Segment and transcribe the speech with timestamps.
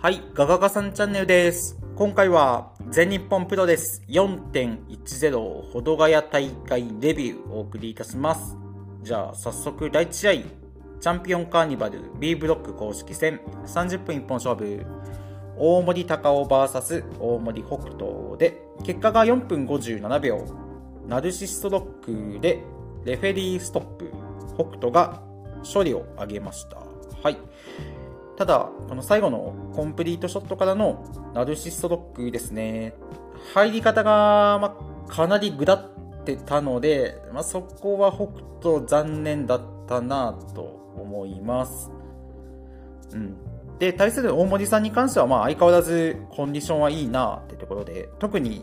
[0.00, 1.76] はい、ガガガさんチャンネルです。
[1.96, 8.56] 今回は全日本プロレス4.10ほどがや大会レビューをお送りいたします。
[9.02, 14.86] じゃあ早速第1試合、チャンピオンカーニバル B ブロック公式戦30分一本勝負、
[15.58, 20.44] 大森高尾 VS 大森北斗で、結果が4分57秒、
[21.08, 22.62] ナルシストロックで
[23.04, 24.12] レフェリーストップ、
[24.56, 25.20] 北斗が
[25.58, 26.76] 勝利を挙げました。
[27.20, 27.36] はい。
[28.38, 32.94] ただ、この最後のコンプリートショットからのナルシストロックですね。
[33.52, 34.76] 入り方が、ま、
[35.08, 38.26] かなりぐだってたので、まあ、そこは北
[38.62, 40.62] 斗残念だったなと
[40.96, 41.90] 思います。
[43.12, 43.36] うん。
[43.80, 48.62] で、対する大森さんに関しては、まあ、相変わらずコンディションはいいなってところで、特に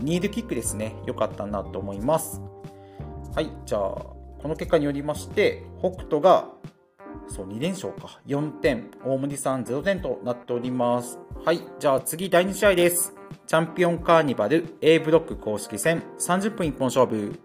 [0.00, 2.42] ニールキックですね、良かったなと思います。
[3.34, 6.53] はい、じゃあ、この結果によりまして、北斗が
[7.28, 8.20] そう、2連勝か。
[8.26, 8.90] 4点。
[9.04, 11.18] 大森さん0点となっております。
[11.44, 11.60] はい。
[11.78, 13.14] じゃあ次、第2試合です。
[13.46, 17.38] チャンピオンカーニバル A ブロック公式戦30分一本勝負。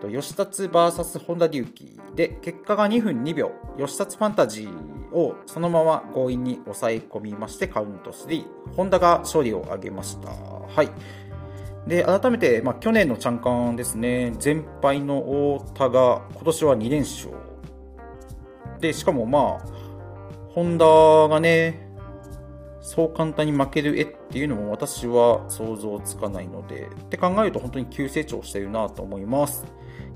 [0.00, 3.52] と吉達 VS 本田隆起で、結果が2分2秒。
[3.78, 8.44] 吉達ファンタジーをそのまま強引に抑え込みまして、カウント3。
[8.76, 10.30] 本田が勝利を挙げました。
[10.30, 10.88] はい。
[11.86, 14.32] で、改めて、まあ、去年のチャンカンですね。
[14.38, 17.30] 全敗の太田が今年は2連勝。
[18.80, 19.80] で、しかもまあ、
[20.54, 20.86] ホンダ
[21.28, 21.88] がね、
[22.80, 29.64] そう簡単に負ける絵っていうのも私は想像つかないので、って考えると本当に急成長してるなと思います。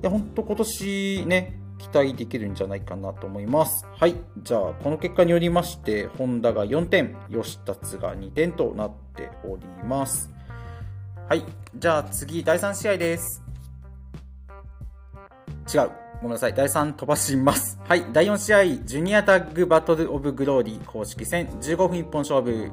[0.03, 3.87] いや、本当今年ね、期待できるんじゃないかなと思います。
[3.93, 4.17] はい。
[4.43, 10.33] じゃあ、この結果によりまして、ホンダが4点、吉達が2点となっております。
[11.29, 11.45] はい。
[11.77, 13.43] じゃあ次、第3試合です。
[15.73, 16.04] 違う。
[16.25, 16.55] ごめんなさい。
[16.55, 17.79] 第3飛ばします。
[17.87, 18.07] はい。
[18.15, 22.71] 第4試合、ジュニアタッグバトルオブグローリー公式戦15分一本勝負。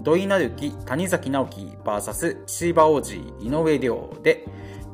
[0.00, 4.46] 土井成樹、谷崎直樹 VS シーバ王子、井上亮で、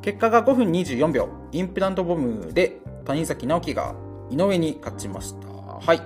[0.02, 1.28] 結果が5分24秒。
[1.52, 3.94] インプラントボムで谷崎直樹が
[4.28, 5.46] 井上に勝ちました。
[5.46, 6.02] はい。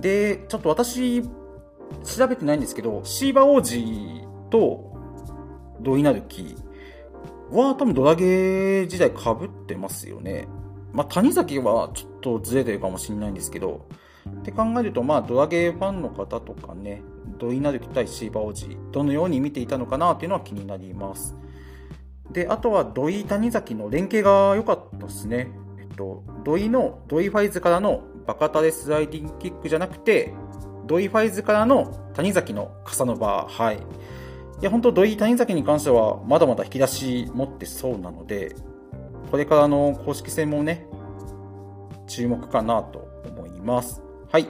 [0.00, 1.28] で、ちょっと私、調
[2.28, 4.94] べてないんですけど、シーバ王子と
[5.80, 6.56] 土井成樹
[7.50, 10.46] は多分ドラゲー時代被ってますよね。
[10.94, 13.86] まあ、谷崎はちょっとずれてるかもしれないんですけど、
[14.28, 17.02] って考えると、まあ、ドラゲーファンの方とかね、
[17.38, 21.36] 土井成樹対シーバ王子、どのように見ていたのかなっていうのは気になります。
[22.30, 25.50] で、あとは土井谷崎の連携が良かったですね。
[25.78, 30.32] えっと、土井の、土井ファイズからのバカタレスライディングキックじゃなくて、
[30.86, 33.76] 土井ファイズからの谷崎の傘のバー、はい。
[33.76, 33.80] い
[34.60, 38.54] や、本当土井谷崎に関しては、まだまだ引き出し持ってそうなので、
[39.34, 40.86] これからの公式戦もね、
[42.06, 44.00] 注目かなと思います。
[44.30, 44.46] はい。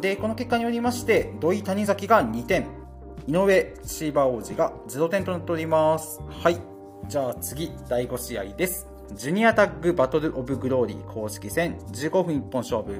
[0.00, 2.66] で、この結果によりまして、土井谷崎が2点、
[3.28, 6.20] 井上シーバー王子が0点となっております。
[6.28, 6.58] はい。
[7.06, 8.88] じゃあ次、第5試合です。
[9.12, 12.96] ジュニアタッグバトルオブグローリー公式戦15分一本勝負。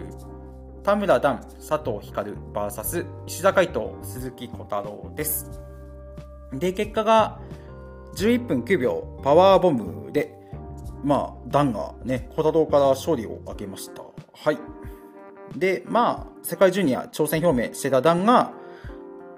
[0.84, 5.60] 田村段、佐藤光 VS 石田海斗、鈴木小太郎です。
[6.52, 7.40] で、結果が
[8.14, 10.43] 11分9秒パワーボムで、
[11.04, 14.02] まあ、ダンがね、小太郎から勝利を挙げました。
[14.32, 14.58] はい。
[15.54, 18.52] で、まあ、世界ジュニア挑戦表明してたダンが、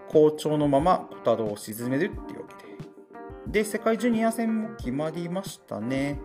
[0.09, 3.65] 好調のまま小太郎を沈めるっていうわけで。
[3.65, 6.21] で、世界ジュニア戦も決まりましたね。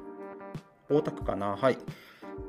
[0.89, 1.55] 大田区かな。
[1.55, 1.77] はい。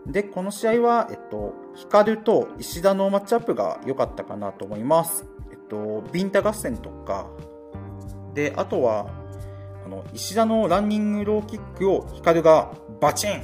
[0.06, 5.26] で、この試合は、えっと、ヒカルと石田のマッチアップが良かったかなと思います。
[5.50, 7.26] えっと、ビンタ合戦とか、
[8.34, 9.21] で、あとは、
[9.84, 13.43] あの石田のランニングローキックをヒカルがバチン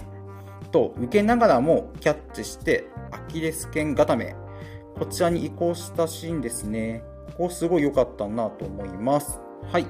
[0.70, 4.36] と受けながらもキャッチしてアキレス腱固め。
[4.98, 7.02] こちらに移行したシーンですね。
[7.36, 9.40] ここすごい良かったなと思います。
[9.70, 9.86] はい。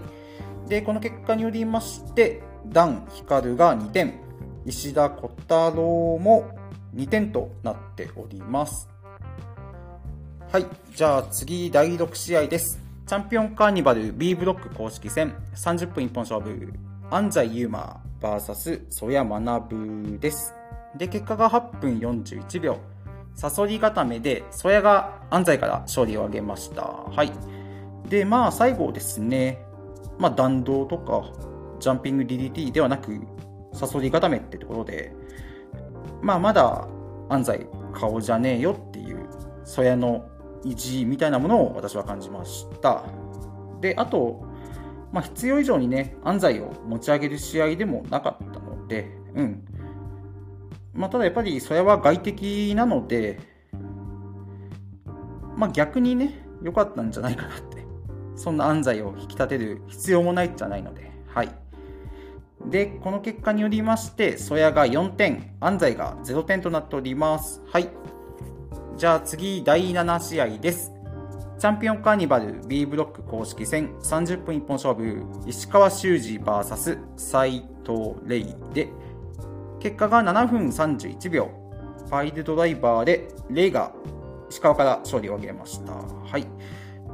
[0.69, 4.21] でこの結果によりましてダン・ヒカルが2点。
[4.67, 6.51] 石田小太郎も
[6.94, 8.89] 2点となっております。
[10.53, 10.67] はい。
[10.94, 12.88] じゃあ次第6試合です。
[13.08, 16.75] チャンピオンカーニバル B ブロック公式戦30分一本勝負
[17.10, 20.55] 安西優馬 VS 曽谷学です。
[20.94, 22.76] で、結果が8分41秒。
[23.34, 26.82] サソリ固めで曽谷が安西から勝利を挙げました。
[26.82, 27.32] はい。
[28.10, 29.64] で、まあ最後ですね、
[30.19, 31.32] まあ弾道とか
[31.81, 33.19] ジャンピング DDT ではなく
[33.72, 35.14] サソリ固めってところで、
[36.20, 36.87] まあまだ
[37.31, 39.26] 安西顔じゃねえよっていう
[39.64, 40.28] 曽谷の
[40.64, 43.05] 意地みたいなものを私は感じました。
[43.81, 44.44] で、あと、
[45.12, 49.64] まあ、必要以上にね、安西を持ち上げる試合でもなかったので、うん。
[50.93, 53.38] まあ、ただやっぱりそれは外敵なので、
[55.56, 57.78] まあ、逆にね、良かったんじゃないかなって。
[58.38, 61.49] そんな安西を引き立てる必要もないじゃないので、はい。
[62.66, 67.62] で、この結果によりまして、曽谷が4点、安西が0点となっております。
[67.66, 67.88] はい。
[68.99, 70.93] じゃあ次、第7試合です。
[71.56, 78.89] チャンピオンカーニバル B ブロック公式戦30分一本勝負、石川修司 VS 斎藤レイで、
[79.79, 81.49] 結果が7分31秒、
[82.09, 83.93] ファイルドライバーでレイが
[84.50, 85.93] 石川から勝利を挙げました。
[85.93, 86.49] はい。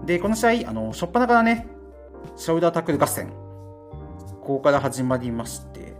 [0.06, 1.68] で、この試合、あの、初っ端からね、
[2.36, 3.28] ショルダータックル合戦、
[4.40, 5.94] ここから始まりまして、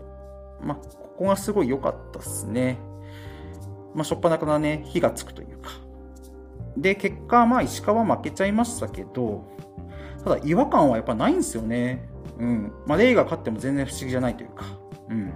[0.61, 2.79] ま、ここがすごい良かったですね。
[3.95, 5.71] まあ、初っ端からね、火がつくというか。
[6.77, 9.45] で、結果、まあ、石川負けちゃいましたけど、
[10.23, 12.09] ただ、違和感はやっぱないんですよね。
[12.37, 12.71] うん。
[12.85, 14.65] まあ、レイが勝っても全然不思議じゃないというか。
[15.09, 15.33] うん。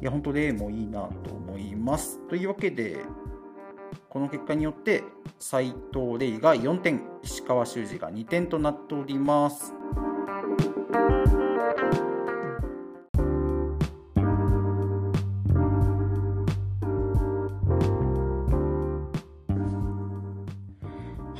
[0.00, 2.18] いや、本当レイもいいなと思います。
[2.28, 2.98] というわけで、
[4.08, 5.04] この結果によって
[5.38, 9.72] 斉藤玲が4点石川修司が2点となっております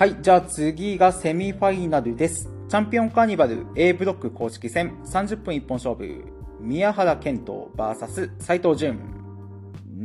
[0.02, 2.50] はいじゃあ次がセミファイナルです。
[2.68, 6.24] チャンピオンカーニバル A ブロック公式戦30分一本勝負。
[6.58, 8.98] 宮原健人 VS 斉藤潤。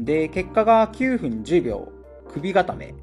[0.05, 1.91] で結果が9分10秒。
[2.31, 2.93] 首固め、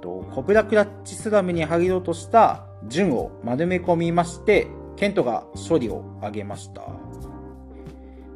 [0.00, 6.82] と、コブラクラッチスラムに入ろうとした順を丸め込みまして、ケントが勝利を挙げました。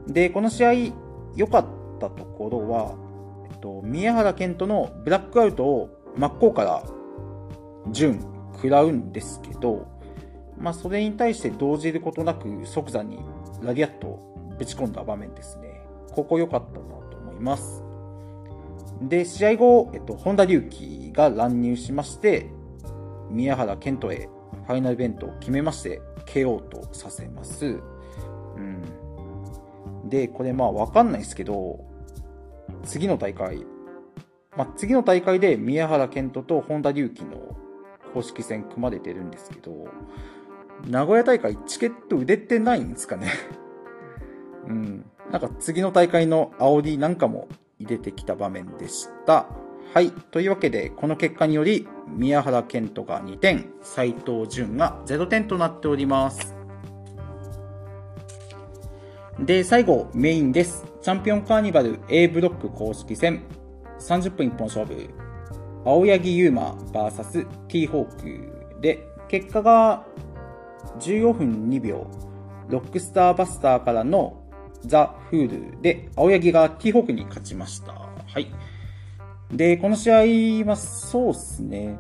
[0.09, 0.73] で、この試合、
[1.37, 1.67] 良かっ
[2.01, 2.97] たところは、
[3.53, 6.83] えっと、宮原健人のブラックアウトを真っ向から
[7.93, 8.21] 順
[8.55, 9.87] 食らうんですけど、
[10.59, 13.19] まあ、それに対して動じることなく即座に
[13.63, 15.81] ラディアットをぶち込んだ場面ですね。
[16.13, 17.85] ここ良かったなと思います。
[19.03, 22.51] で、試合後、えっと、本田隆起が乱入しまして、
[23.31, 24.29] 宮原健人へ
[24.67, 27.81] ファイナルベントを決めまして、KO とさせます。
[28.57, 30.09] うん。
[30.09, 31.85] で、これまあわかんないですけど、
[32.85, 33.65] 次の大会、
[34.57, 37.57] まあ、次の大会で宮原健人と本田隆起の
[38.09, 39.89] 公式戦組まれてるんですけど、
[40.87, 43.33] 名古屋大会チケット売れてないんですかね
[44.69, 45.05] うん。
[45.31, 49.47] なんか次の大会の煽りなんかも入れてきた場面でした。
[49.95, 50.11] はい。
[50.11, 56.55] というわけで、この結果により、宮原健人が2点、斉藤淳が0点となっております。
[59.39, 60.85] で、最後、メインです。
[61.01, 63.43] チャンピオンカーニバル A ブロック公式戦、
[64.01, 65.09] 30分一本勝負、
[65.85, 70.05] 青柳優馬 VS T ホークで、結果が
[71.01, 72.07] 15分2秒、
[72.69, 74.43] ロックスターバスターからの
[74.83, 77.93] ザ・フールで、青柳がティーホークに勝ちました。
[77.93, 78.09] は
[78.41, 78.51] い。
[79.51, 81.99] で、この試合はそうっすね、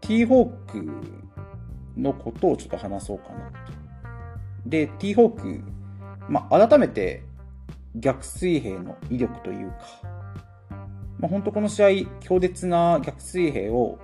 [0.00, 0.90] ティーホーク
[1.96, 3.72] のことをちょっと話そうかなと。
[4.66, 5.60] で、ティーホーク、
[6.28, 7.22] まあ、改めて
[7.94, 9.76] 逆水平の威力というか、
[11.20, 11.88] まあ、本当この試合、
[12.20, 13.98] 強烈な逆水平を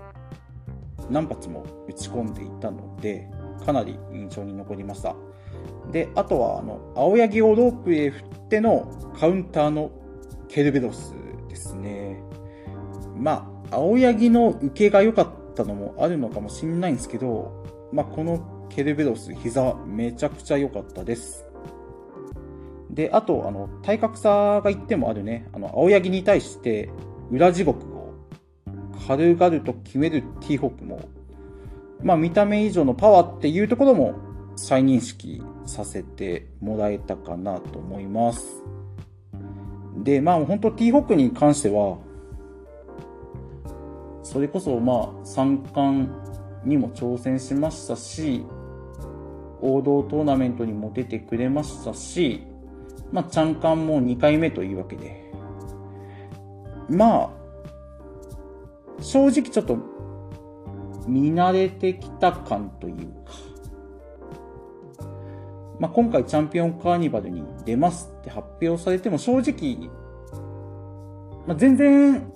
[1.11, 3.29] 何発も打ち込んでいたので、
[3.65, 5.17] かなり印象に残りました。
[5.91, 9.91] で、あとは、あの、青柳をロープへ振ってのカウンターの
[10.49, 11.15] ケルベロス
[11.49, 12.23] ですね。
[13.17, 21.47] まあ、青柳の受けが良かったのもあるのかもしれないんですけど、まあ、このケルベロス、膝めちゃくちゃ良かったです。
[22.97, 26.89] で、あと、あの、体格差が言ってもあるね、あの、青柳に対して
[27.31, 28.15] 裏地獄を
[29.07, 31.01] 軽々と決めるティーホップも、
[32.03, 34.15] まあ、見た目以上のパワーっていうところも
[34.57, 38.63] 再認識させてもらえたかなと思います。
[39.99, 41.99] で、まあ本当 T ホックに関しては、
[44.23, 46.09] それこそまあ三冠
[46.65, 48.45] にも挑戦しましたし、
[49.61, 52.56] 王道トーナメントにも出てくれましたし、
[53.13, 55.31] まあ、チャンカンも2回目というわけで、
[56.89, 57.31] まあ、
[59.03, 59.79] 正直ちょっと
[61.07, 63.33] 見慣れてきた感というか、
[65.79, 69.91] まあ、今回チャンピオンカーニバルに出ますって発表されても正直、
[71.47, 72.33] まあ、全然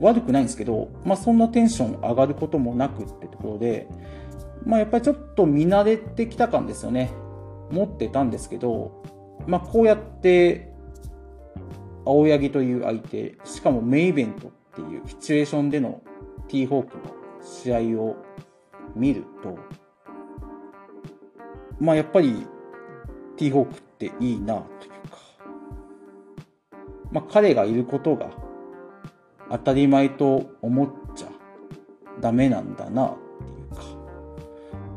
[0.00, 3.88] 悪くないんですけど、まあ、そんなテンション上がることもなくってところで、
[4.64, 7.12] まあ、やっぱりちょっと見慣れてきた感ですよね。
[7.72, 9.02] 持ってたんですけど、
[9.46, 10.70] まあ、こうやって
[12.04, 16.02] 青柳という相手、しかもメイイベントっていうシチュエーションでの
[16.48, 17.02] ティーホークの
[17.42, 18.16] 試合を
[18.94, 19.58] 見ると、
[21.80, 22.46] まあやっぱり
[23.36, 25.18] ティーホークっていいなというか、
[27.10, 28.30] まあ彼がいることが
[29.50, 31.28] 当たり前と思っちゃ
[32.20, 33.16] ダメなんだな、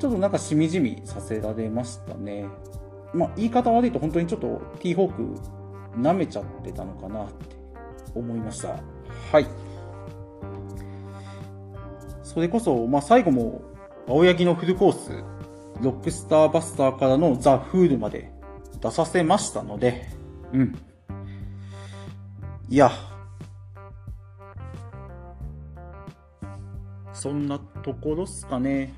[0.06, 2.46] ちょっとなんかしみじみさせられましたね。
[3.12, 7.56] まあ、言い方悪いと本当にちょっと T ホーク舐めちゃってたのかなって
[8.14, 8.80] 思いました。
[9.32, 9.48] はい。
[12.22, 13.64] それこそ、まあ、最後も
[14.08, 15.10] 青柳のフルコース、
[15.82, 18.32] ロックスターバスターからのザ・フールまで
[18.82, 20.06] 出させましたので、
[20.54, 20.76] うん。
[22.70, 22.92] いや、
[27.12, 28.94] そんなところっすかね。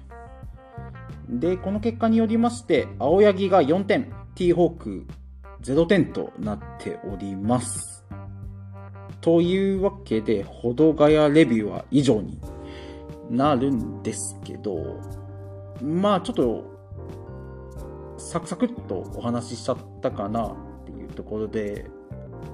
[1.29, 5.07] で、この結果によりまして、青柳が4点、T ホーク
[5.62, 8.05] 0点となっております。
[9.22, 12.39] というわけで、ほどがやレビューは以上に
[13.29, 15.00] なるんですけど、
[15.81, 16.77] まあちょっと、
[18.17, 20.55] サクサクっとお話ししちゃったかなっ
[20.86, 21.86] ていうところで、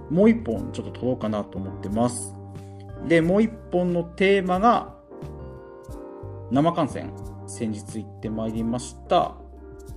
[0.10, 2.36] もう一本ちょっと撮ろうかなと思ってます。
[3.08, 4.96] で、もう一本のテーマが、
[6.52, 7.14] 生観戦。
[7.54, 9.36] 先日行ってまいりました。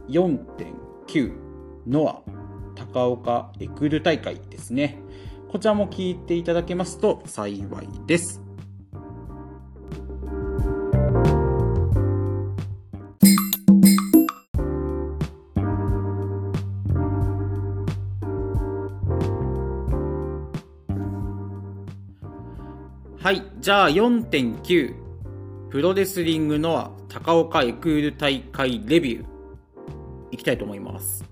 [0.09, 1.33] 4.9
[1.87, 2.23] ノア
[2.75, 4.99] 高岡エクル大会ですね。
[5.49, 7.67] こちらも聞いていただけますと幸い
[8.07, 8.43] です。
[23.19, 23.43] はい。
[23.61, 24.95] じゃあ4.9。
[25.71, 26.91] プロレスリングノア
[27.25, 29.25] 高岡エクール大会レビュー。
[30.33, 31.25] いきたいと思います。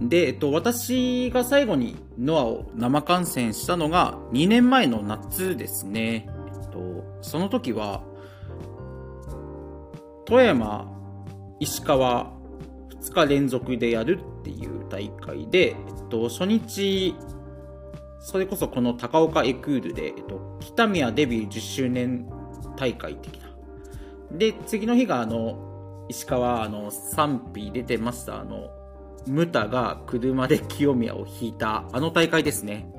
[0.00, 6.28] で、えっと、私が最後にノアを生観戦したのが2年前の夏ですね。
[6.48, 8.02] えっと、その時は、
[10.24, 10.90] 富山、
[11.60, 12.32] 石川、
[13.00, 15.72] 2日連続でやるっていう大会で、え
[16.04, 17.14] っと、初日、
[18.18, 22.28] それこそこの高岡エクールで、えっと、北宮デビュー10周年
[22.76, 23.41] 大会的な。
[24.32, 28.70] で、次の日が、あの、石川、あの、賛否出てました、あの、
[29.26, 32.92] ムタが車で清宮を引いた、あの大会ですね。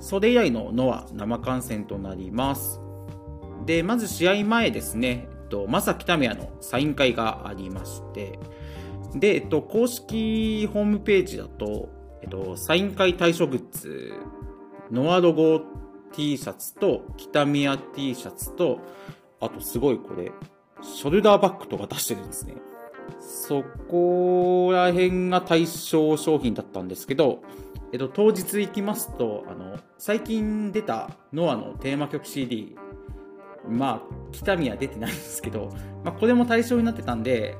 [0.00, 2.80] それ以来のノア生観戦となります。
[3.66, 8.38] で、まず試合前ですね、えっと、まさ北宮のサイン会がありまして、
[9.14, 11.88] で、えっと、公式ホームページだと、
[12.22, 14.14] えっと、サイン会対象グッズ、
[14.90, 15.60] ノアロゴ
[16.12, 18.80] T シャツと、北宮 T シャツと、
[19.40, 20.32] あとすごいこれ、
[20.82, 22.54] ショルダーバッグとか出してるんですね。
[23.20, 27.42] そこら辺が対象商品だったんですけど、
[27.92, 32.76] えっと、当日行きますと、あの、最近出たノアのテーマ曲 CD、
[33.68, 35.70] まあ、北見は出てないんですけど、
[36.04, 37.56] まあ、これも対象になってたんで、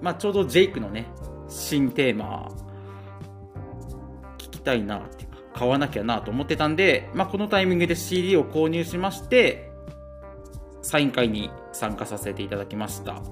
[0.00, 1.06] まあ、ちょうどジェイクのね、
[1.48, 2.48] 新テーマ、
[4.38, 9.70] 聞きたいなっていうか、買わなきゃなと思ってたんで、まあ、このタイミングで CD を購入しまして、
[10.80, 13.22] サイン会に参加させていただきました。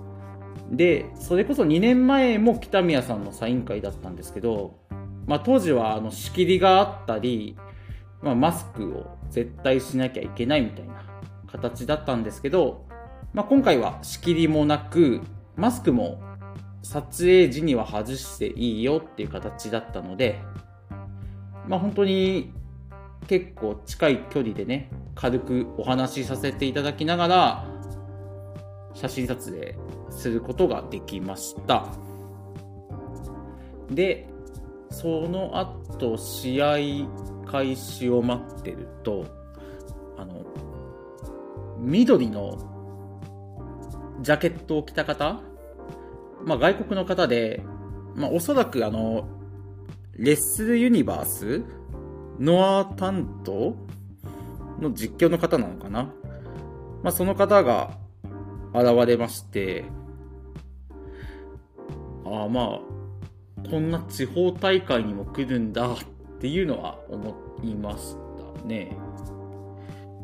[0.70, 4.78] で、それこそ2年前も北宮さんのサイン会だったんですけど、
[5.26, 7.56] まあ、当時はあの仕切りがあったり、
[8.22, 11.04] まあ、マスクを絶対しなきゃいけないみたいな
[11.50, 12.86] 形だったんですけど、
[13.32, 15.20] まあ、今回は仕切りもなく、
[15.56, 16.20] マスクも
[16.82, 20.40] 撮影時には外していいよっていう形だったので、
[21.66, 22.52] まあ、本当に
[23.26, 27.73] 結構近い距離でね、軽くお話しさせていただきながら、
[28.94, 29.76] 写真撮影
[30.10, 31.86] することができました。
[33.90, 34.28] で、
[34.90, 36.76] その後、試合
[37.50, 39.26] 開始を待ってると、
[40.16, 40.44] あの、
[41.78, 42.58] 緑の
[44.20, 45.40] ジャケットを着た方、
[46.44, 47.62] まあ、外国の方で、
[48.14, 49.28] まあ、おそらくあの、
[50.16, 51.64] レッスルユニバース
[52.38, 53.76] ノア担当
[54.80, 56.12] の実況の方なのかな
[57.02, 57.98] まあ、その方が
[58.74, 59.84] 現れまして、
[62.24, 65.96] ああまあ、こんな地方大会にも来るんだっ
[66.40, 68.16] ていうのは思いまし
[68.58, 68.96] たね。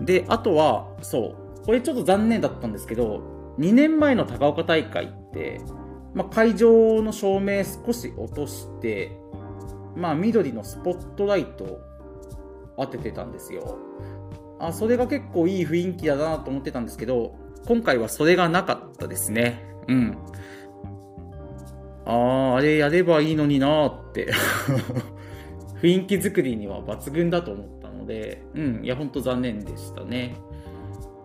[0.01, 5.61] で、あとは、そう、これちょっと残念だったんですけど、2年前の高岡大会って、
[6.15, 9.13] まあ、会場の照明少し落として、
[9.95, 11.81] まあ、緑のスポットライトを
[12.79, 13.79] 当ててたんですよ。
[14.59, 17.37] あ、それが結構いい雰囲気だなと思ってたんですけど、
[17.67, 19.63] 今回はそれがなかったですね。
[19.89, 20.19] うん。
[22.07, 22.13] あ
[22.55, 24.33] あ、あれやればいいのになーって
[25.81, 30.37] 雰囲気作りには抜群だと思ったので、うん、いや、ほんと残念でしたね。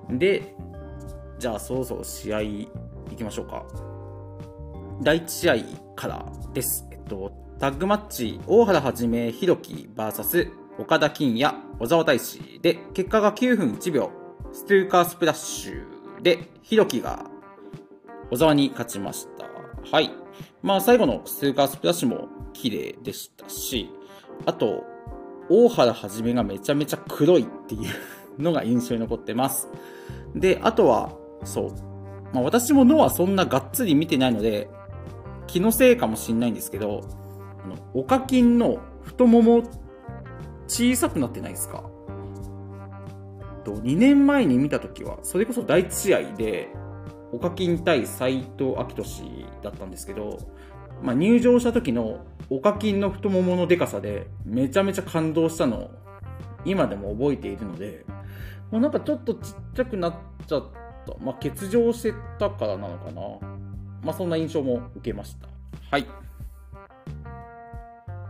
[0.10, 0.56] で、
[1.39, 2.68] じゃあそろそろ試合行
[3.18, 3.65] きましょうか。
[5.01, 5.56] 第1試合
[5.96, 6.88] からです。
[6.92, 14.12] えっと、タッグマッチ、大原はじめ、ひろき VS 岡田金也、小沢大志で、結果が9分1秒、
[14.51, 17.25] ストゥーカースプラッシュで、ひろきが
[18.31, 19.45] 小沢に勝ちました。
[19.91, 20.12] はい。
[20.62, 23.89] まあ最後のスーカースプラッシュも綺麗でしたし、
[24.45, 24.84] あと、
[25.50, 29.69] 大原はじめがめちゃめちゃ黒いっていうのが印象に残ってます。
[30.34, 31.72] で、あとは、そう。
[32.34, 34.69] まあ私も脳はそんながっつり見てないので、
[35.48, 37.01] 気のせいかもしんないんですけど、
[37.63, 39.62] あの、おかきんの太もも
[40.67, 41.84] 小さくなってないですか？
[43.65, 46.69] と2年前に見た時は、それこそ第1試合で、
[47.34, 50.38] オカキン対斎藤明俊だったんですけど、
[51.01, 55.91] まあ、入場した時のオカキンの太もものでかさでめちゃめちゃ感動したのを
[56.63, 58.05] 今でも覚えているので、
[58.72, 60.15] もうなんかちょっとちっちゃくなっ
[60.48, 60.62] ちゃっ
[61.05, 61.13] た。
[61.19, 63.22] まあ、欠場してたからなのかな。
[64.01, 65.48] まあ、そんな印象も受けました。
[65.91, 66.07] はい。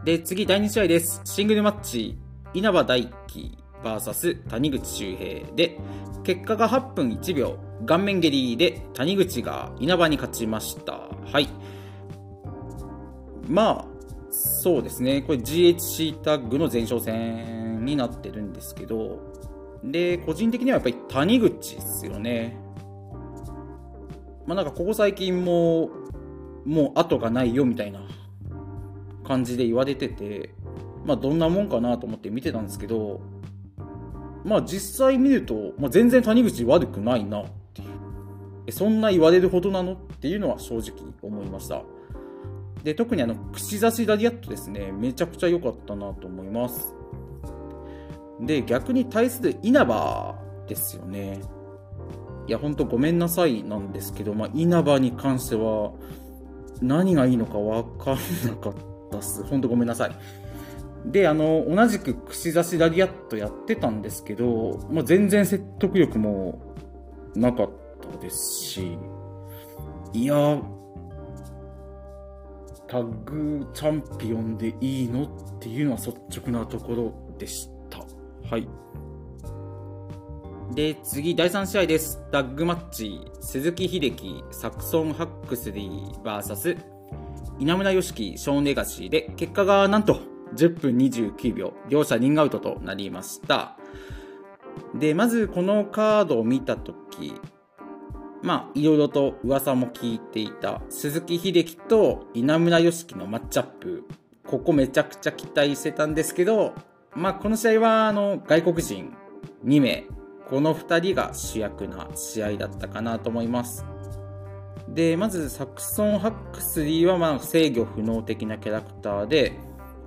[0.03, 1.21] で、次、第2試合です。
[1.23, 2.17] シングルマッチ、
[2.53, 5.77] 稲葉大輝 VS 谷口周平で、
[6.23, 11.09] 結果が8分1秒、顔面蹴りで谷口が稲葉に勝ちました。
[11.31, 11.47] はい。
[13.47, 13.85] まあ、
[14.31, 15.21] そうですね。
[15.21, 19.19] これ GHC タッグの前哨戦になってるんですけど、
[19.83, 22.57] で、個人的にはやっぱり谷口ですよね。
[24.47, 25.91] まあなんかここ最近も、
[26.65, 28.01] もう後がないよみたいな
[29.23, 30.55] 感じで言われてて、
[31.05, 33.21] まあどんなもんかなと思って見てたんですけど、
[34.45, 37.85] まあ実際見ると、まあ、全然谷口悪くないなってい
[38.67, 38.71] う。
[38.71, 41.83] そんな言われるほどなのっていうのは正直思いました。
[42.83, 46.95] で、特にあの、串刺しラリアットですね、めちゃくちゃ良かったなと思います。
[48.39, 50.35] で、逆に対する稲葉
[50.67, 51.41] ですよね。
[52.47, 55.93] いや、ほんとごめんなさいなんですけど、まあ、稲葉に関しては、
[56.81, 58.73] 何がいいのか分かんなかっ
[59.09, 59.43] たっす。
[59.43, 60.11] ほんとごめんなさい。
[61.05, 66.59] で、あの、同じく串刺しラリアットやってたんですけど、まあ、全然説得力も
[67.35, 67.70] なかっ
[68.11, 68.98] たですし、
[70.13, 70.61] いや、
[72.87, 78.00] タッグチャンピオンでいいのっていうのは率直なところでした。
[78.50, 78.68] はい。
[80.74, 82.20] で、次、第3試合です。
[82.31, 86.77] タッグマッチ、鈴木秀樹、サクソン・ハックスリー VS
[87.59, 90.20] 稲村良樹、ショーン・レガシーで、結果がなんと
[90.55, 93.77] 10分29秒、両者リングアウトとなりました。
[94.94, 97.33] で、まずこのカードを見たとき、
[98.41, 104.03] まあ、いろいろと噂も聞いていた鈴木秀樹と稲村良樹のマッチアップ、
[104.46, 106.75] ここめちゃくちゃ期待してたんですけど、
[107.15, 109.13] まあ、この試合は、あの、外国人
[109.65, 110.05] 2名、
[110.50, 113.85] この2人が主役な試合だったかなと思います。
[114.89, 119.53] で、まず、サクソン・ハックスリーは、ま、制御不能的なキャラクターで、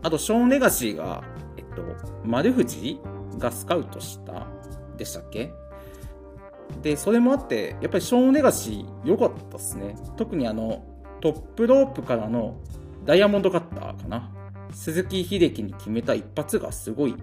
[0.02, 1.22] あと、ショーン・レガシーが、
[1.56, 1.82] えっと、
[2.24, 3.00] 丸藤
[3.38, 4.46] がスカウトした
[4.96, 5.52] でしたっけ？
[6.82, 9.96] で、それもあって、やっぱりショーン・レガシー良かったっすね。
[10.16, 10.84] 特にあの、
[11.20, 12.61] トップロープからの
[13.04, 14.30] ダイヤモンドカッターかな。
[14.70, 17.16] 鈴木秀樹に決めた一発がすごい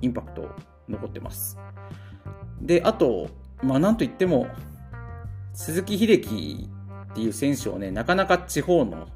[0.00, 0.48] インパクト
[0.88, 1.58] 残ってます。
[2.60, 3.28] で、あと、
[3.62, 4.48] まあなんといっても、
[5.52, 6.68] 鈴木秀樹
[7.12, 9.06] っていう選手をね、なかなか地方の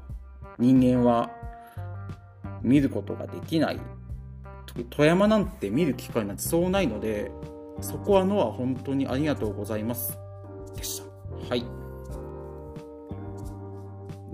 [0.59, 1.31] 人間は
[2.61, 3.79] 見ることができない。
[4.89, 7.31] 富山なんて見る機会なんてそうないので、
[7.81, 10.17] そこはノア本当にありがとうございます。
[10.75, 11.05] でした。
[11.49, 11.65] はい。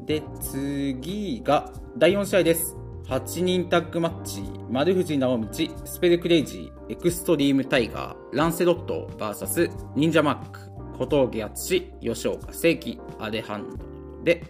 [0.06, 2.76] で、次が第4試合です。
[3.08, 5.48] 8人タッグマッチ、丸藤直道、
[5.86, 10.60] スペル・クレイジー、エクストリームタイガー、ランセロット VS 忍者マック、
[10.98, 14.44] 小峠篤司、吉岡世起、アレハンドロで、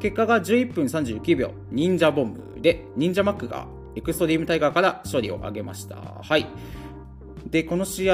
[0.00, 5.96] 結果が11分39秒、忍者ボムで、忍者マックがエクストリームタイガーから勝利を挙げました。
[5.96, 6.46] はい。
[7.50, 8.10] で、この試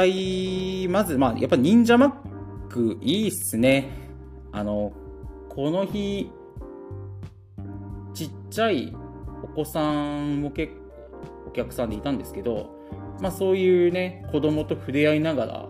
[0.88, 3.90] 合、まず、まあ、やっぱ忍者マックいいっすね。
[4.52, 4.92] あの、
[5.48, 6.30] この日、
[8.14, 8.96] ちっちゃい
[9.44, 10.78] お子さんも結構
[11.48, 12.70] お客さんでいたんですけど、
[13.20, 15.68] まあそういうね、子供と触れ合いながら、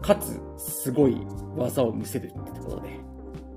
[0.00, 1.16] かつ、すごい
[1.56, 2.90] 技を見せるってところで、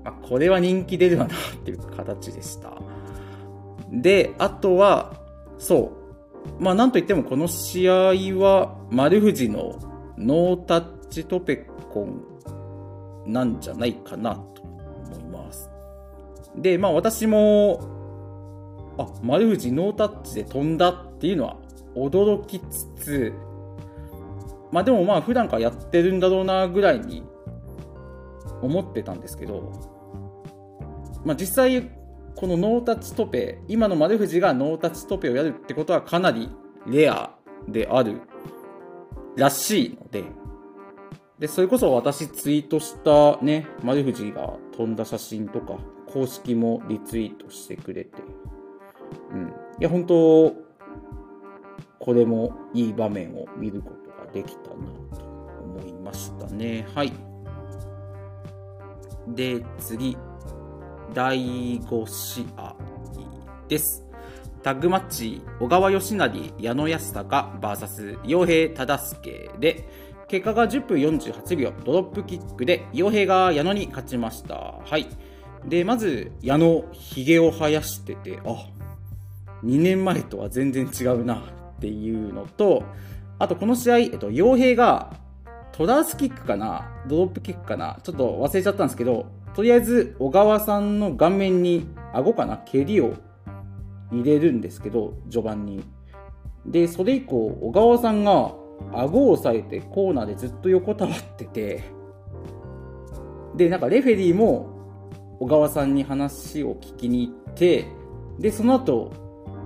[0.04, 2.72] まあ、これは人気出るわなっていう形でした。
[3.90, 5.12] で、あとは、
[5.58, 5.92] そ
[6.58, 6.62] う。
[6.62, 7.94] まあ、なんといってもこの試合
[8.38, 9.78] は、丸藤の
[10.16, 15.70] ノータッチトペコンなんじゃないかなと思います。
[16.56, 17.80] で、まあ私も、
[18.98, 21.56] あ、丸藤ノータッチで飛んだっていうのは
[21.94, 23.32] 驚きつつ、
[24.72, 27.24] まあでもまあ普段からやってるんだろうなぐらいに
[28.62, 29.72] 思ってたんですけど、
[31.24, 31.90] まあ実際
[32.40, 36.48] このノータッチトペ、今の丸藤がノータッチトペをやるってことはかなり
[36.86, 37.36] レア
[37.68, 38.22] である
[39.36, 40.24] らしいので、
[41.38, 45.76] で、それこそ私ツイートしたね、丸藤が飛んだ写真とか、
[46.10, 48.22] 公式もリツイートしてくれて、
[49.32, 49.48] うん。
[49.48, 49.50] い
[49.80, 50.54] や、本当
[51.98, 54.76] これもいい場面を見ることができたな
[55.14, 55.26] と
[55.62, 56.86] 思いましたね。
[56.94, 57.12] はい。
[59.28, 60.16] で、次、
[61.14, 62.76] 第5試合
[63.68, 64.04] です。
[64.62, 69.88] タッグマッチ、小川義成、矢野康隆 VS 洋平忠介で、
[70.28, 74.54] 結果が10分48秒、ドロップキックで、洋平が矢野に勝ちました。
[74.84, 75.08] はい。
[75.66, 78.68] で、まず、矢野、髭を生やしてて、あ、
[79.64, 82.84] 2年前とは全然違うなっていうのと、
[83.38, 85.12] あとこの試合、えっと、洋平が
[85.72, 92.58] トラースキックかなドロップキックかなちょっと忘れちゃったんですけど、とりあえず小川さんの顔面に顎かな？
[92.58, 93.14] 蹴りを
[94.12, 95.84] 入れるんですけど、序盤に。
[96.66, 98.54] で、それ以降、小川さんが
[98.92, 101.84] 顎を押さえてコーナーでずっと横たわってて、
[103.56, 104.70] で、なんかレフェリーも
[105.40, 107.86] 小川さんに話を聞きに行って、
[108.38, 109.12] で、その後、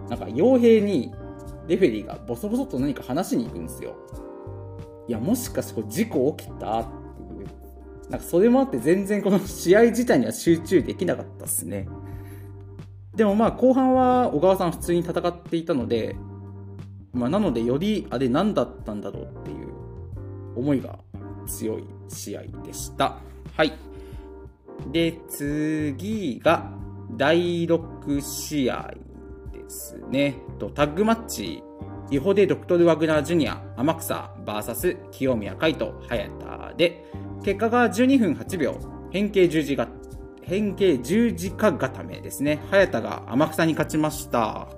[0.09, 1.15] なんか傭兵に
[1.67, 3.95] レフェリーがボソボソと何か話しに行くんですよ。
[5.09, 6.81] いや、もしかしてこれ事故起きた？
[6.81, 6.87] っ。
[8.11, 11.89] なんかそれもあって全然この試合自体には集中できなかったっすね。
[13.15, 16.17] でもまあ後半は小川さん普通に戦っていたので、
[17.13, 19.69] まあ、なのでよりあれ何だったんだろうっていう
[20.57, 20.99] 思いが
[21.47, 23.19] 強い試合でした。
[23.57, 23.73] はい。
[24.91, 26.73] で、次が
[27.13, 28.95] 第6試合
[29.53, 30.37] ですね。
[30.59, 31.63] とタッグマッチ、
[32.11, 37.05] イホデ・ドクトル・ワグナー・ジュニア、天草 VS 清宮海斗、早田で、
[37.45, 38.79] 結果が12分8秒、
[39.11, 39.87] 変形十字が
[40.43, 42.61] 変形十字架固めですね。
[42.71, 44.69] 早田が天草に勝ちました。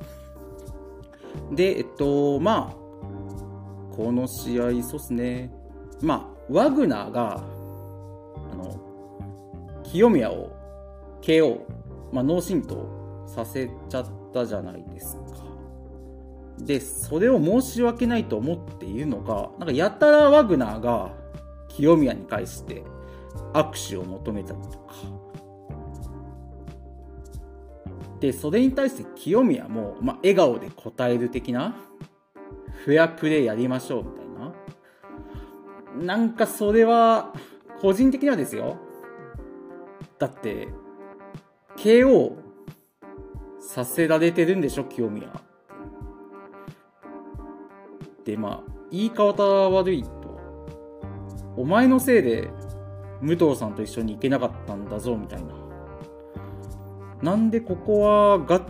[1.52, 5.52] で、えっと、まあ、この試合、そうっすね。
[6.02, 7.44] まあ、ワグナーが、
[8.52, 8.80] あの、
[9.84, 10.50] 清宮を
[11.22, 11.60] KO、
[12.12, 12.76] まあ、脳震盪
[13.26, 15.22] させちゃったじゃないですか。
[16.58, 21.12] で、それを申し訳ないと思っているのが、なんかやたらワグナーが
[21.76, 22.82] 清宮に対して
[23.52, 24.94] 握手を求めたりとか、
[28.20, 31.76] で、それに対して清宮も、まあ、笑顔で答える的な、
[32.84, 36.16] フェアプレーやりましょうみたいな。
[36.16, 37.34] なんかそれは、
[37.80, 38.78] 個人的にはですよ。
[40.18, 40.68] だって、
[41.76, 42.36] KO
[43.60, 45.30] させられてるんでしょ、清宮。
[48.24, 50.04] で、まあ、言い方悪い、
[51.56, 52.50] お前のせいで
[53.20, 55.54] 武藤さんと一緒に行けなかったんだぞ、みたいな。
[57.22, 58.62] なんでここはがっ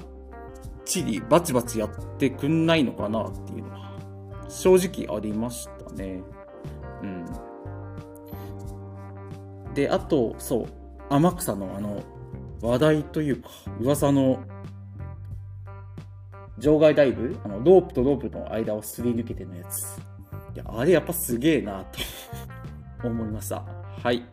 [0.84, 3.90] ちりバチバチやってくんないのかなっていうのは
[4.48, 6.22] 正直ありましたね。
[7.02, 7.26] うん。
[9.74, 10.66] で、あと、そう、
[11.10, 12.02] 天草のあの
[12.62, 13.48] 話題というか
[13.80, 14.38] 噂の
[16.58, 17.36] 場外ダイブ？
[17.44, 19.98] あのロープとロープの間をすり抜けてのやつ。
[20.54, 21.98] いや、あれやっぱすげえなと
[23.08, 23.64] 思いました。
[24.02, 24.24] はい。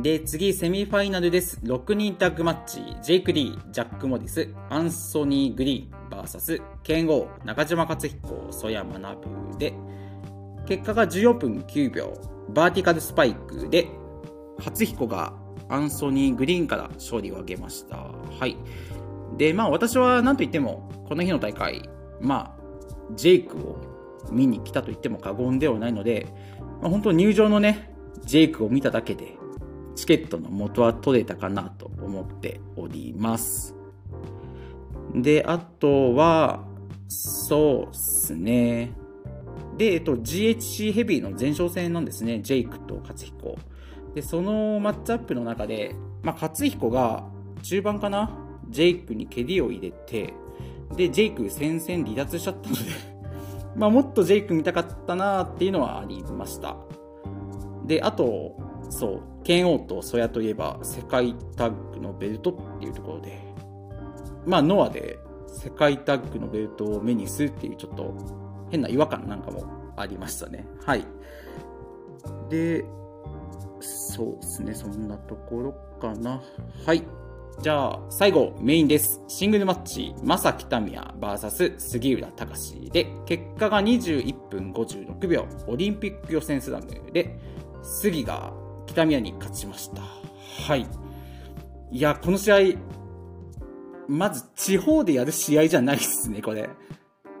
[0.00, 1.60] で、次、セミファイナルです。
[1.64, 9.74] 6人タッグマッチ、ジェイク・リー、ジャック・モディス、アンソニー・グリーン、VS、ケン・ゴー、中島克彦、曽山学で、
[10.66, 12.14] 結果が14分9秒、
[12.48, 13.88] バーティカルスパイクで、
[14.64, 15.34] 克彦が
[15.68, 17.96] アンソニー・グリーンから勝利を挙げました。
[17.96, 18.56] はい。
[19.36, 21.88] で、まあ私は何と言っても、この日の大会、
[22.20, 22.62] まあ、
[23.14, 23.91] ジェイクを
[24.30, 26.28] 見に来たと言っても過言ではないので、
[26.80, 27.90] まあ、本当入場のね、
[28.24, 29.36] ジェイクを見ただけで、
[29.94, 33.74] チケットの元は取れたかなと思っております。
[35.14, 36.64] で、あとは、
[37.08, 38.92] そうっすね。
[39.76, 42.40] で、えっと、GHC ヘビーの前哨戦なんですね。
[42.40, 43.58] ジェイクと勝彦。
[44.14, 47.24] で、そのマッチアップの中で、まあ、勝彦が
[47.62, 48.38] 中盤かな？
[48.70, 50.32] ジェイクに蹴りを入れて、
[50.96, 52.80] で、ジェイク戦線離脱しちゃったので
[53.76, 56.76] まあ、もっとジェイク見たかったなっていうのはありました。
[57.86, 58.56] で、あと、
[58.90, 63.38] そう、剣王とソヤといえば世界タッグのベルトっていうところで、
[64.46, 68.14] まあ、ノアで世界タッグのベルトを目にするっていうちょっと
[68.70, 69.64] 変な違和感なんかも
[69.96, 70.66] ありましたね。
[70.84, 71.04] はい。
[72.48, 72.84] で、
[73.80, 76.40] そうですね、そんなところかな。
[76.86, 77.02] はい。
[77.60, 79.20] じゃあ、最後、メインです。
[79.28, 87.38] シングルマッチ、正木民也 VS 杉浦隆で、結果が21分56秒、オリンピック予選スラムで、
[87.82, 88.52] 杉が
[88.86, 90.02] 北宮に勝ちました。
[90.66, 90.86] はい。
[91.90, 92.56] いや、この試合、
[94.08, 96.68] まず地方でやる試合じゃないですね、これ。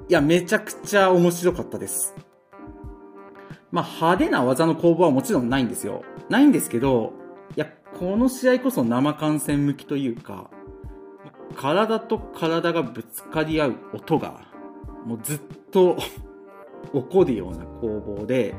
[0.08, 2.14] いや、めちゃくちゃ面白かったです。
[3.72, 6.02] まあ、派手な技の攻防はもちろんないんですよ。
[6.28, 7.14] ないんですけど、
[7.56, 7.66] いや、
[7.98, 10.50] この試合こそ生観戦向きというか、
[11.56, 14.40] 体と体がぶつかり合う音が、
[15.04, 15.96] もうずっと
[16.92, 18.54] 起こるような攻防で、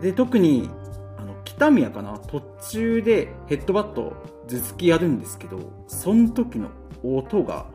[0.00, 0.68] で、特に、
[1.16, 4.12] あの、北宮かな途中でヘッドバット
[4.46, 6.68] 頭突きやるんですけど、その時の
[7.02, 7.66] 音が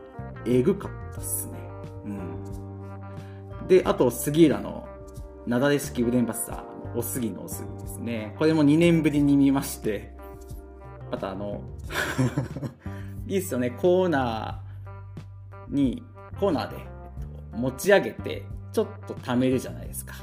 [0.46, 1.58] えぐかったっすね。
[2.04, 3.66] うん。
[3.68, 4.86] で、あと、杉浦の、
[5.46, 8.34] なだれ式ブレンバスター、おすぎのおすぎですね。
[8.38, 10.11] これも2年ぶりに見まして、
[11.12, 11.60] またあの
[13.28, 16.02] いいっすよね、コーナーに、
[16.40, 16.76] コーナーで
[17.52, 20.14] 持ち上げて、ちょっと溜めるじゃないですか。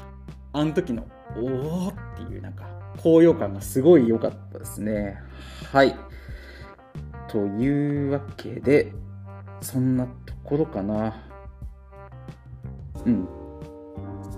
[0.52, 5.16] あの時の、おーっていうなんか、高揚感がすごい良かったですね。
[5.72, 5.96] はい。
[7.28, 8.92] というわけで、
[9.60, 11.14] そんなところかな。
[13.06, 13.28] うん。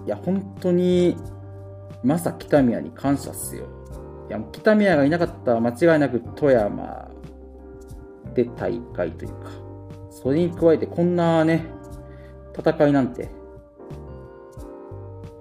[0.04, 1.16] いや、本当に、
[2.04, 3.81] まさ北宮に感謝っすよ。
[4.28, 7.10] いや、北宮がいなかったら間違いなく富山
[8.34, 9.50] で大会というか、
[10.10, 11.66] それに加えてこんなね、
[12.56, 13.30] 戦いなんて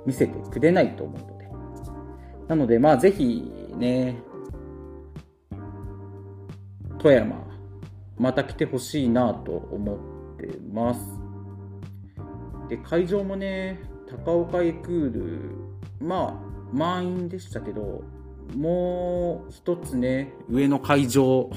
[0.06, 1.50] 見せてくれないと思うので。
[2.48, 4.17] なので、まあぜひね、
[7.00, 7.48] 富山、
[8.17, 9.96] また来てほしいなと思
[10.36, 11.20] ってます。
[12.70, 13.80] で、会場もね、
[14.24, 15.56] 高岡エクール、
[16.00, 18.04] まあ、満員でしたけど、
[18.56, 21.49] もう一つね、上の会場、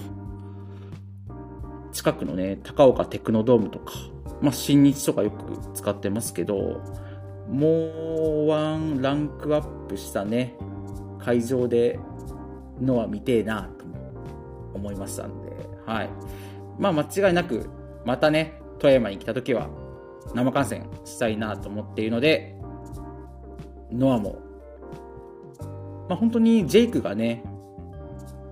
[1.92, 3.92] 近くのね、高岡テクノドームとか、
[4.40, 6.80] まあ、新日とかよく使ってますけど、
[7.48, 10.56] もうワンランクアップしたね、
[11.18, 11.98] 会場で
[12.80, 13.84] のは見てえなと
[14.74, 15.52] 思いましたんで、
[15.86, 16.10] はい。
[16.78, 17.68] まあ間違いなく、
[18.04, 19.68] またね、富山に来た時は
[20.34, 22.56] 生観戦したいなと思っているので、
[23.92, 24.38] ノアも、
[26.08, 27.42] まあ本当にジェイクがね、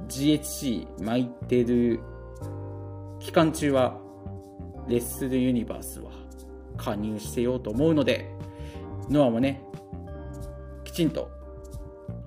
[0.08, 2.00] GHC 巻いてる
[3.20, 3.98] 期間中は
[4.88, 6.10] レッスルユニバースは
[6.76, 8.30] 加入してようと思うので、
[9.08, 9.62] ノアもね、
[10.84, 11.30] きちんと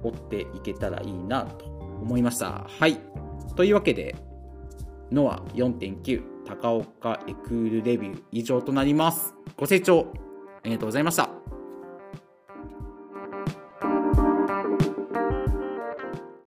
[0.03, 2.67] 追っていけたらいいなと思いました。
[2.67, 2.99] はい。
[3.55, 4.15] というわけで、
[5.11, 9.33] ノア4.9高岡エクールレビュー以上となります。
[9.57, 10.07] ご清聴
[10.63, 11.34] ありがとうございました。